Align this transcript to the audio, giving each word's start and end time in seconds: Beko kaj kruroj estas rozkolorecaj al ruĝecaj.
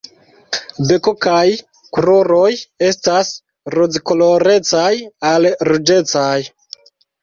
Beko 0.87 1.13
kaj 1.25 1.43
kruroj 1.99 2.49
estas 2.89 3.33
rozkolorecaj 3.79 4.93
al 5.35 5.53
ruĝecaj. 5.75 6.37